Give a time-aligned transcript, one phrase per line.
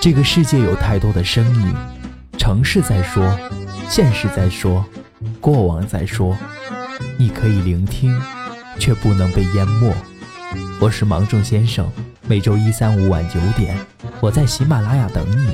[0.00, 1.74] 这个世界有太多的声音，
[2.38, 3.24] 城市在说，
[3.88, 4.84] 现实在说，
[5.40, 6.36] 过往在说，
[7.18, 8.18] 你可以聆听，
[8.78, 9.92] 却不能被淹没。
[10.80, 11.90] 我是芒种先生，
[12.26, 13.76] 每周一、三、五晚九点，
[14.20, 15.52] 我在喜马拉雅等你。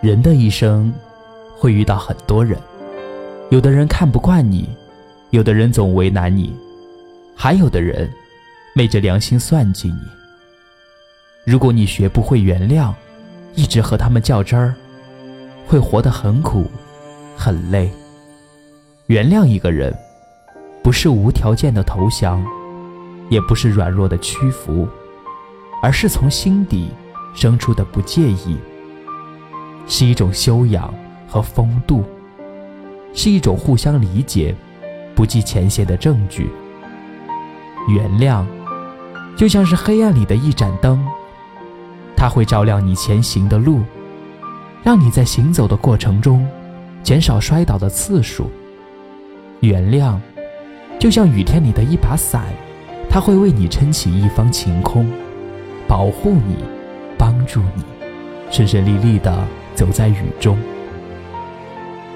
[0.00, 0.92] 人的一生
[1.56, 2.56] 会遇到很多人，
[3.50, 4.68] 有的人看不惯你，
[5.30, 6.54] 有的人总为难你，
[7.40, 8.10] 还有的人
[8.74, 10.00] 昧着良心算计你。
[11.44, 12.92] 如果你学不会原谅，
[13.54, 14.74] 一直和他们较真儿，
[15.64, 16.68] 会活得很苦，
[17.36, 17.88] 很累。
[19.06, 19.96] 原谅一个人，
[20.82, 22.44] 不是无条件的投降，
[23.30, 24.88] 也不是软弱的屈服，
[25.80, 26.88] 而是从心底
[27.36, 28.58] 生出的不介意。
[29.86, 30.92] 是一种修养
[31.28, 32.04] 和风度，
[33.14, 34.52] 是一种互相理解、
[35.14, 36.50] 不计前嫌的证据。
[37.88, 38.44] 原谅，
[39.36, 41.04] 就像是黑暗里的一盏灯，
[42.14, 43.80] 它会照亮你前行的路，
[44.84, 46.46] 让你在行走的过程中
[47.02, 48.50] 减少摔倒的次数。
[49.60, 50.16] 原谅，
[51.00, 52.44] 就像雨天里的一把伞，
[53.10, 55.10] 它会为你撑起一方晴空，
[55.88, 56.56] 保护你，
[57.16, 57.82] 帮助你，
[58.50, 59.36] 顺顺利利的。
[59.74, 60.58] 走在雨中，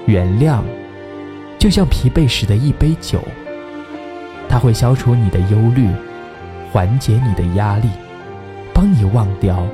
[0.05, 0.59] 原谅，
[1.57, 3.23] 就像疲惫时的一杯酒，
[4.53, 5.89] 它会消除你的忧虑，
[6.71, 7.89] 缓解你的压力，
[8.71, 9.65] 帮你忘掉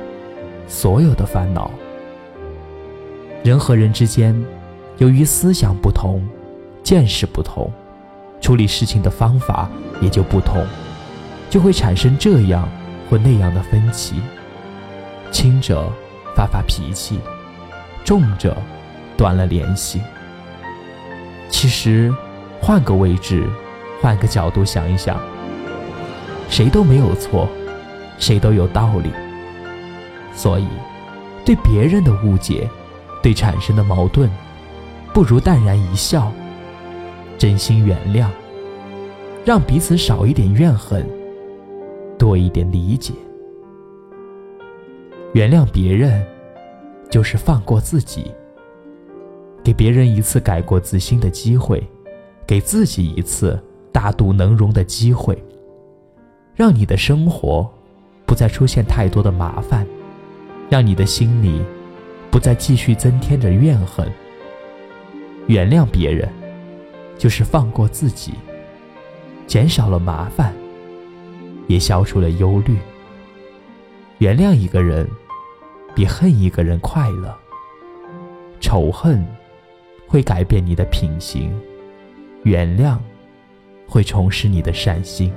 [0.66, 1.70] 所有的烦恼。
[3.44, 4.34] 人和人之间，
[4.96, 6.26] 由于思想不同，
[6.82, 7.70] 见识不同，
[8.40, 9.68] 处理事情的方法
[10.00, 10.64] 也就不同，
[11.50, 12.66] 就会产生这样
[13.10, 14.14] 或那样的分歧。
[15.30, 15.92] 轻者
[16.34, 17.20] 发发脾气。
[18.02, 18.56] 重者
[19.14, 20.00] 断了联系。
[21.50, 22.10] 其实，
[22.62, 23.46] 换个位置，
[24.00, 25.20] 换个角度想一想，
[26.48, 27.48] 谁都没有错，
[28.18, 29.10] 谁都有道理。
[30.34, 30.66] 所以，
[31.44, 32.68] 对别人的误解，
[33.22, 34.28] 对产生的矛盾，
[35.12, 36.32] 不如淡然一笑，
[37.36, 38.28] 真心原谅，
[39.44, 41.06] 让彼此少一点怨恨，
[42.18, 43.12] 多一点理解。
[45.34, 46.26] 原谅别人。
[47.10, 48.30] 就是放过自己，
[49.64, 51.84] 给别人一次改过自新的机会，
[52.46, 53.60] 给自己一次
[53.92, 55.36] 大度能容的机会，
[56.54, 57.70] 让你的生活
[58.26, 59.86] 不再出现太多的麻烦，
[60.68, 61.62] 让你的心里
[62.30, 64.10] 不再继续增添着怨恨。
[65.46, 66.28] 原谅别人，
[67.18, 68.34] 就是放过自己，
[69.46, 70.54] 减少了麻烦，
[71.66, 72.76] 也消除了忧虑。
[74.18, 75.08] 原谅一个人。
[75.92, 77.36] 比恨一个人快乐。
[78.60, 79.26] 仇恨
[80.06, 81.52] 会改变你的品行，
[82.44, 82.96] 原谅
[83.90, 85.32] 会重拾你的善心。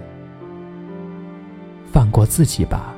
[1.91, 2.93] 放过自己吧，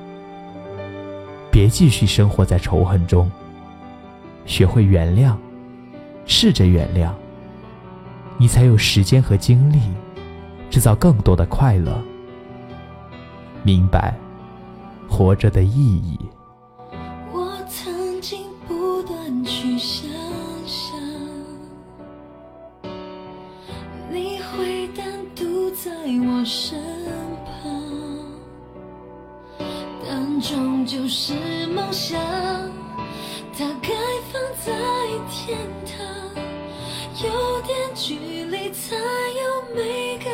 [1.49, 3.31] 别继续生活在仇恨中。
[4.45, 5.35] 学会原谅，
[6.25, 7.11] 试着原谅，
[8.37, 9.79] 你才有时间和精力
[10.69, 11.99] 制造更多的快乐。
[13.63, 14.13] 明白
[15.09, 16.19] 活着的意义。
[30.47, 31.33] 终究是
[31.73, 32.21] 梦想，
[33.57, 33.89] 它该
[34.31, 34.71] 放在
[35.31, 35.57] 天
[35.87, 36.05] 堂，
[37.23, 40.31] 有点距离才有美感。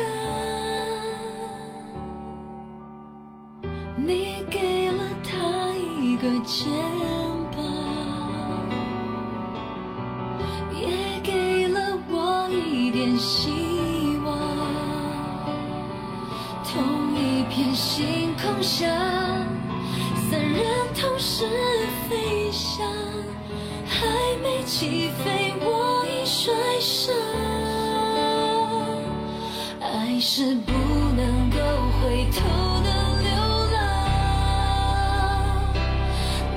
[3.96, 5.30] 你给了他
[6.02, 6.70] 一个肩
[7.56, 7.64] 膀，
[10.78, 13.48] 也给了我一点希
[14.26, 14.36] 望。
[16.64, 17.32] 同一。
[17.54, 18.86] 片星空下，
[20.32, 20.64] 三人
[20.98, 21.44] 同时
[22.08, 22.88] 飞翔，
[23.86, 24.06] 还
[24.42, 27.14] 没起飞，我已摔伤。
[29.78, 31.58] 爱是不能够
[32.00, 32.40] 回头
[32.80, 32.88] 的
[33.20, 33.28] 流
[33.74, 33.76] 浪，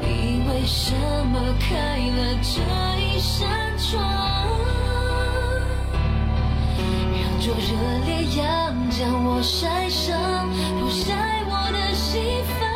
[0.02, 0.08] 你
[0.48, 0.96] 为什
[1.34, 1.68] 么开
[2.16, 2.54] 了这
[3.02, 4.02] 一扇窗，
[7.12, 7.68] 让灼热
[8.06, 8.42] 烈阳
[8.90, 10.16] 将我晒伤？
[10.80, 12.75] 不晒我的心房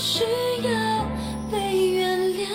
[0.00, 0.24] 需
[0.62, 1.04] 要
[1.52, 2.48] 被原谅。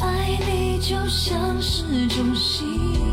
[0.00, 3.05] 爱你就像是种信。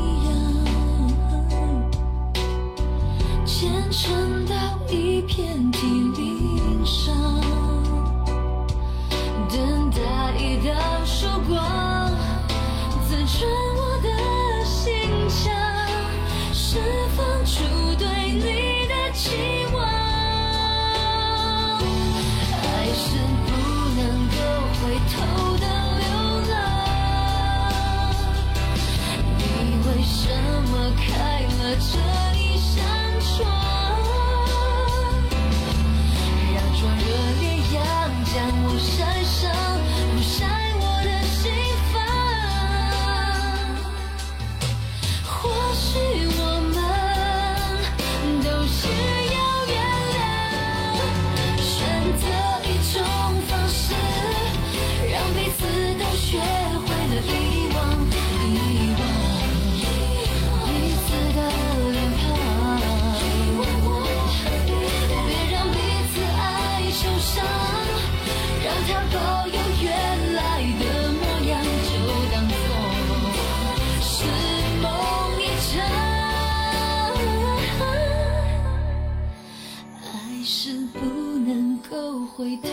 [82.43, 82.67] 回头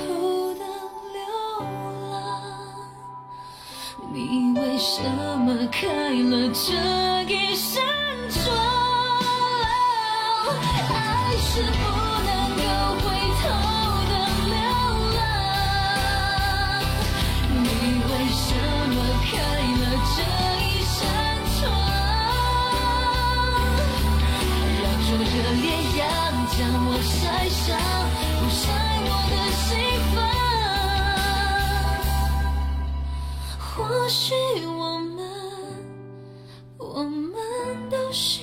[0.55, 0.65] 的
[1.15, 1.23] 流
[2.11, 2.13] 浪，
[4.13, 6.75] 你为什么开了这
[7.33, 7.81] 一扇
[8.31, 8.43] 窗？
[10.91, 10.99] 爱
[11.39, 11.79] 是不
[12.27, 12.61] 能够
[12.99, 13.07] 回
[13.39, 13.47] 头
[14.11, 14.13] 的
[14.51, 14.59] 流
[15.15, 15.23] 浪，
[17.55, 17.63] 你
[18.11, 18.43] 为什
[18.91, 19.31] 么开
[19.79, 20.19] 了这
[20.67, 20.99] 一扇
[21.55, 21.63] 窗？
[24.83, 25.31] 让灼热
[25.63, 25.65] 烈
[25.97, 26.03] 阳
[26.59, 26.59] 将
[26.89, 27.15] 我晒
[27.49, 27.69] 伤，
[28.41, 28.67] 不晒
[33.59, 34.35] 或许
[34.67, 35.25] 我们，
[36.79, 38.40] 我们都是。